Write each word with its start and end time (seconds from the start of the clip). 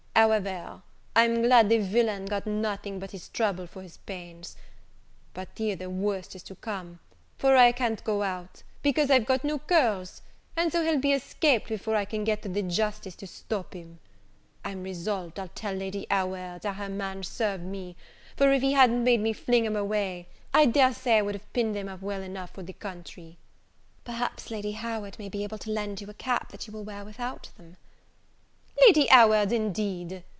However, 0.13 0.83
I'm 1.15 1.41
glad 1.41 1.67
the 1.67 1.79
villain 1.79 2.25
got 2.25 2.45
nothing 2.45 2.99
but 2.99 3.09
his 3.09 3.27
trouble 3.29 3.65
for 3.65 3.81
his 3.81 3.97
pains. 3.97 4.55
But 5.33 5.47
here 5.55 5.75
the 5.75 5.89
worst 5.89 6.35
is 6.35 6.43
to 6.43 6.55
come, 6.55 6.99
for 7.39 7.55
I 7.55 7.71
can't 7.71 8.03
go 8.03 8.21
out, 8.21 8.61
because 8.83 9.09
I've 9.09 9.25
got 9.25 9.43
no 9.43 9.57
curls, 9.57 10.21
and 10.55 10.71
so 10.71 10.83
he'll 10.83 10.99
be 10.99 11.13
escaped 11.13 11.69
before 11.69 11.95
I 11.95 12.05
can 12.05 12.23
get 12.23 12.43
to 12.43 12.49
the 12.49 12.61
justice 12.61 13.15
to 13.15 13.25
stop 13.25 13.73
him. 13.73 13.99
I'm 14.63 14.83
resolved 14.83 15.39
I'll 15.39 15.47
tell 15.47 15.73
Lady 15.73 16.05
Howard 16.11 16.65
how 16.65 16.73
her 16.73 16.89
man 16.89 17.23
served 17.23 17.63
me; 17.63 17.95
for 18.37 18.51
if 18.51 18.61
he 18.61 18.73
hadn't 18.73 19.03
made 19.03 19.21
me 19.21 19.33
fling 19.33 19.65
'em 19.65 19.77
away, 19.77 20.27
I 20.53 20.67
dare 20.67 20.93
say 20.93 21.17
I 21.17 21.21
would 21.23 21.35
have 21.35 21.53
pinned 21.53 21.73
them 21.75 21.87
up 21.87 22.01
well 22.03 22.21
enough 22.21 22.51
for 22.51 22.61
the 22.61 22.73
country." 22.73 23.37
"Perhaps 24.03 24.51
Lady 24.51 24.73
Howard 24.73 25.17
may 25.17 25.29
be 25.29 25.43
able 25.43 25.57
to 25.59 25.71
lend 25.71 25.99
you 25.99 26.09
a 26.09 26.13
cap 26.13 26.51
that 26.51 26.67
will 26.69 26.83
wear 26.83 27.03
without 27.03 27.49
them." 27.57 27.77
"Lady 28.87 29.05
Howard, 29.07 29.51
indeed! 29.51 30.23